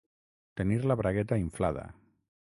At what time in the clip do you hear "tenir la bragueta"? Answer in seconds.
0.61-1.39